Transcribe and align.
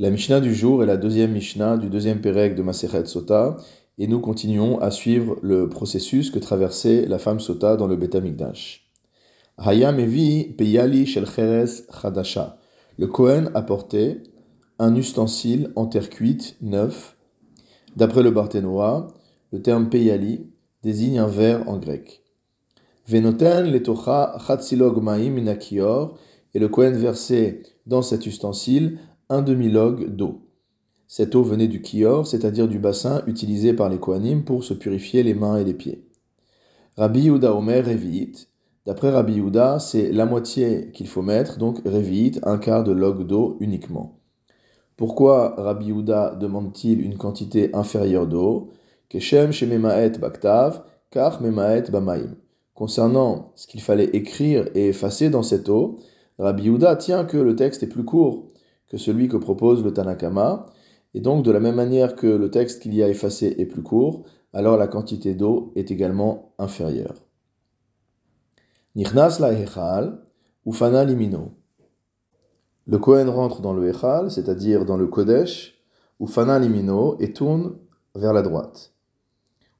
La 0.00 0.10
Mishnah 0.10 0.40
du 0.40 0.52
jour 0.52 0.82
est 0.82 0.86
la 0.86 0.96
deuxième 0.96 1.30
Mishnah 1.30 1.76
du 1.76 1.88
deuxième 1.88 2.20
Pérec 2.20 2.56
de 2.56 2.64
Masechet 2.64 3.06
Sota, 3.06 3.58
et 3.96 4.08
nous 4.08 4.18
continuons 4.18 4.80
à 4.80 4.90
suivre 4.90 5.38
le 5.40 5.68
processus 5.68 6.32
que 6.32 6.40
traversait 6.40 7.06
la 7.06 7.20
femme 7.20 7.38
Sota 7.38 7.76
dans 7.76 7.86
le 7.86 7.94
Beth 7.94 8.16
Amikdash. 8.16 8.90
Hayam 9.56 10.00
evi 10.00 10.52
peyali 10.58 11.06
shel 11.06 11.26
cheres 11.26 11.84
chadasha. 11.92 12.58
Le 12.98 13.06
Kohen 13.06 13.52
apportait 13.54 14.24
un 14.80 14.96
ustensile 14.96 15.70
en 15.76 15.86
terre 15.86 16.10
cuite, 16.10 16.56
neuf. 16.60 17.16
D'après 17.94 18.24
le 18.24 18.32
Barthénois, 18.32 19.14
le 19.52 19.62
terme 19.62 19.90
peyali 19.90 20.50
désigne 20.82 21.20
un 21.20 21.28
verre 21.28 21.68
en 21.68 21.78
grec. 21.78 22.24
Venoten 23.06 23.70
letocha 23.70 24.36
chatzilog 24.44 25.00
maim 25.00 25.36
inakior, 25.36 26.18
et 26.52 26.58
le 26.58 26.66
Kohen 26.66 26.94
versait 26.94 27.62
dans 27.86 28.02
cet 28.02 28.26
ustensile 28.26 28.98
un 29.34 29.42
demi-log 29.42 30.14
d'eau. 30.14 30.42
Cette 31.08 31.34
eau 31.34 31.42
venait 31.42 31.68
du 31.68 31.82
kior, 31.82 32.26
c'est-à-dire 32.26 32.68
du 32.68 32.78
bassin 32.78 33.22
utilisé 33.26 33.72
par 33.72 33.88
les 33.88 33.98
Kohanim 33.98 34.44
pour 34.44 34.62
se 34.62 34.74
purifier 34.74 35.22
les 35.22 35.34
mains 35.34 35.58
et 35.58 35.64
les 35.64 35.74
pieds. 35.74 36.04
Rabbi 36.96 37.22
Yehuda 37.22 37.52
Omer 37.54 37.84
Revi'it. 37.84 38.48
D'après 38.86 39.10
Rabbi 39.10 39.34
Yehuda, 39.34 39.80
c'est 39.80 40.12
la 40.12 40.26
moitié 40.26 40.90
qu'il 40.92 41.08
faut 41.08 41.22
mettre, 41.22 41.58
donc 41.58 41.80
Revi'it, 41.84 42.38
un 42.44 42.58
quart 42.58 42.84
de 42.84 42.92
log 42.92 43.26
d'eau 43.26 43.56
uniquement. 43.58 44.18
Pourquoi 44.96 45.54
Rabbi 45.56 45.86
Yehuda 45.86 46.36
demande-t-il 46.36 47.00
une 47.00 47.16
quantité 47.16 47.74
inférieure 47.74 48.28
d'eau? 48.28 48.70
Keshem 49.08 49.50
Shememaet 49.50 50.18
Baktav, 50.20 50.84
Kach 51.10 51.40
Memaet. 51.40 51.90
Concernant 52.74 53.52
ce 53.56 53.66
qu'il 53.66 53.82
fallait 53.82 54.10
écrire 54.12 54.68
et 54.74 54.88
effacer 54.88 55.30
dans 55.30 55.42
cette 55.42 55.68
eau, 55.68 55.98
Rabbi 56.38 56.64
Yehuda 56.64 56.94
tient 56.96 57.24
que 57.24 57.36
le 57.36 57.56
texte 57.56 57.82
est 57.82 57.88
plus 57.88 58.04
court 58.04 58.50
que 58.94 59.00
celui 59.00 59.26
que 59.26 59.36
propose 59.36 59.82
le 59.82 59.92
Tanakama, 59.92 60.66
et 61.14 61.20
donc 61.20 61.44
de 61.44 61.50
la 61.50 61.58
même 61.58 61.74
manière 61.74 62.14
que 62.14 62.28
le 62.28 62.48
texte 62.48 62.80
qu'il 62.80 62.94
y 62.94 63.02
a 63.02 63.08
effacé 63.08 63.56
est 63.58 63.66
plus 63.66 63.82
court, 63.82 64.22
alors 64.52 64.76
la 64.76 64.86
quantité 64.86 65.34
d'eau 65.34 65.72
est 65.74 65.90
également 65.90 66.52
inférieure. 66.60 67.16
Nichnas 68.94 69.38
la 69.40 69.52
Echal, 69.52 70.20
Ufana 70.64 71.04
limino. 71.04 71.54
Le 72.86 72.98
Kohen 72.98 73.28
rentre 73.28 73.62
dans 73.62 73.72
le 73.72 73.88
Echal, 73.88 74.30
c'est-à-dire 74.30 74.84
dans 74.84 74.96
le 74.96 75.08
Kodesh, 75.08 75.74
Ufana 76.20 76.60
limino, 76.60 77.16
et 77.18 77.32
tourne 77.32 77.74
vers 78.14 78.32
la 78.32 78.42
droite. 78.42 78.92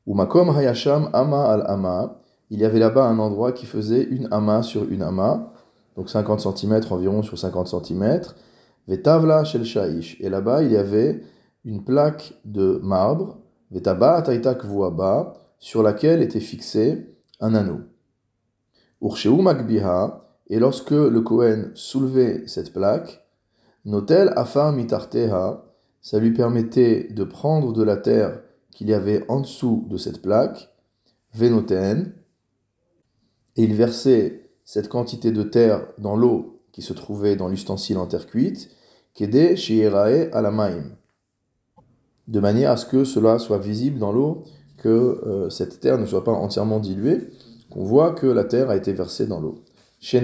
Umakom 0.09 0.51
hayasham 0.51 1.11
ama 1.13 1.45
al 1.53 1.63
ama, 1.69 2.21
il 2.51 2.59
y 2.59 2.65
avait 2.65 2.81
là-bas 2.81 3.05
un 3.05 3.21
endroit 3.21 3.53
qui 3.53 3.67
faisait 3.67 4.03
une 4.03 4.27
ama 4.33 4.65
sur 4.65 4.91
une 4.91 5.03
ama, 5.03 5.53
donc 5.95 6.11
50 6.11 6.41
cm 6.41 6.81
environ 6.91 7.23
sur 7.23 7.39
50 7.39 7.69
cm, 7.69 8.23
Vetavla 8.89 9.45
shel 9.45 9.65
shaish. 9.65 10.21
Et 10.21 10.29
là-bas, 10.29 10.63
il 10.63 10.73
y 10.73 10.77
avait 10.77 11.23
une 11.65 11.85
plaque 11.85 12.35
de 12.45 12.81
marbre, 12.83 13.39
Vetaba 13.71 14.23
taitak 14.23 14.65
vuaba, 14.65 15.35
sur 15.59 15.83
laquelle 15.83 16.23
était 16.23 16.41
fixé 16.41 17.17
un 17.41 17.55
anneau. 17.55 17.81
Et 20.51 20.59
lorsque 20.59 20.91
le 20.91 21.21
Kohen 21.21 21.71
soulevait 21.75 22.47
cette 22.47 22.73
plaque, 22.73 23.25
Notel 23.87 24.33
afar 24.37 24.73
mitarteha, 24.73 25.65
ça 26.01 26.19
lui 26.19 26.33
permettait 26.33 27.09
de 27.11 27.25
prendre 27.25 27.73
de 27.73 27.83
la 27.83 27.97
terre 27.97 28.41
qu'il 28.71 28.89
y 28.89 28.95
avait 28.95 29.25
en 29.29 29.41
dessous 29.41 29.87
de 29.89 29.97
cette 29.97 30.23
plaque, 30.23 30.71
Venoten, 31.35 32.15
et 33.57 33.63
il 33.63 33.75
versait 33.75 34.51
cette 34.65 34.89
quantité 34.89 35.33
de 35.33 35.43
terre 35.43 35.87
dans 35.99 36.17
l'eau 36.17 36.54
qui 36.75 36.83
se 36.83 36.93
trouvait 36.93 37.37
dans 37.37 37.47
l'ustensile 37.47 37.99
en 37.99 38.07
terre 38.07 38.27
cuite, 38.27 38.69
Kede 39.15 39.55
Shierae 39.55 40.29
Alamaim, 40.33 40.97
de 42.27 42.41
manière 42.41 42.73
à 42.73 42.77
ce 42.77 42.85
que 42.85 43.05
cela 43.05 43.39
soit 43.39 43.59
visible 43.59 44.01
dans 44.01 44.11
l'eau, 44.11 44.43
que 44.77 44.89
euh, 44.89 45.49
cette 45.51 45.79
terre 45.79 45.99
ne 45.99 46.07
soit 46.07 46.25
pas 46.25 46.33
entièrement 46.33 46.81
diluée, 46.81 47.31
qu'on 47.71 47.85
voit 47.85 48.11
que 48.11 48.27
la 48.27 48.43
terre 48.43 48.71
a 48.71 48.77
été 48.77 48.93
versée 48.93 49.29
dans 49.29 49.41
l'eau. 49.41 49.63
Chez 50.01 50.21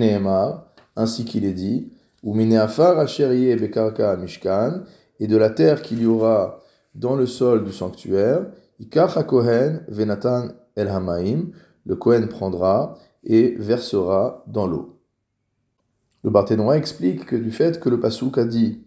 ainsi 0.96 1.24
qu'il 1.24 1.44
est 1.44 1.52
dit, 1.52 1.92
Bekarka 2.24 4.16
Mishkan, 4.16 4.82
et 5.20 5.28
de 5.28 5.36
la 5.36 5.50
terre 5.50 5.82
qu'il 5.82 6.02
y 6.02 6.06
aura 6.06 6.58
dans 6.96 7.14
le 7.14 7.26
sol 7.26 7.62
du 7.64 7.70
sanctuaire, 7.72 8.44
Ikach 8.80 9.24
Kohen 9.24 9.84
Venatan 9.86 10.48
El 10.74 10.88
Hamaim, 10.88 11.52
le 11.86 11.94
Kohen 11.94 12.26
prendra 12.26 12.98
et 13.22 13.54
versera 13.56 14.42
dans 14.48 14.66
l'eau. 14.66 14.99
Le 16.22 16.30
Barthénois 16.30 16.76
explique 16.76 17.24
que 17.24 17.36
du 17.36 17.50
fait 17.50 17.80
que 17.80 17.88
le 17.88 17.98
Passouk 17.98 18.36
a 18.36 18.44
dit 18.44 18.82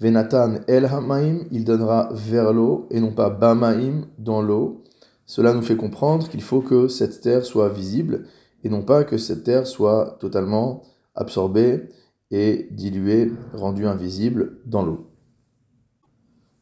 Venatan 0.00 0.56
el 0.68 0.84
hamaim, 0.84 1.46
il 1.50 1.64
donnera 1.64 2.10
vers 2.12 2.52
l'eau 2.52 2.86
et 2.90 3.00
non 3.00 3.12
pas 3.12 3.30
bamaim 3.30 4.02
dans 4.18 4.42
l'eau. 4.42 4.84
Cela 5.24 5.54
nous 5.54 5.62
fait 5.62 5.76
comprendre 5.76 6.28
qu'il 6.28 6.42
faut 6.42 6.60
que 6.60 6.88
cette 6.88 7.22
terre 7.22 7.46
soit 7.46 7.70
visible 7.70 8.26
et 8.62 8.68
non 8.68 8.82
pas 8.82 9.04
que 9.04 9.16
cette 9.16 9.44
terre 9.44 9.66
soit 9.66 10.18
totalement 10.20 10.82
absorbée 11.14 11.88
et 12.30 12.68
diluée, 12.70 13.32
rendue 13.54 13.86
invisible 13.86 14.58
dans 14.66 14.84
l'eau. 14.84 15.06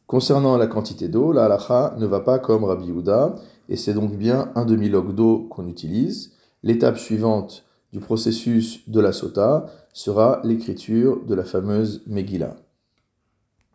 Concernant 0.07 0.55
la 0.57 0.67
quantité 0.67 1.09
d'eau, 1.09 1.33
la 1.33 1.45
halacha 1.45 1.95
ne 1.97 2.05
va 2.05 2.21
pas 2.21 2.39
comme 2.39 2.63
Rabbi 2.63 2.85
Yehuda 2.85 3.35
et 3.67 3.75
c'est 3.75 3.93
donc 3.93 4.15
bien 4.15 4.51
un 4.55 4.63
demi-log 4.63 5.13
d'eau 5.13 5.47
qu'on 5.49 5.67
utilise. 5.67 6.31
L'étape 6.63 6.97
suivante 6.97 7.64
du 7.95 8.01
processus 8.01 8.81
de 8.89 8.99
la 8.99 9.13
sota 9.13 9.67
sera 9.93 10.41
l'écriture 10.43 11.25
de 11.25 11.33
la 11.33 11.45
fameuse 11.45 12.03
Megillah. 12.07 12.57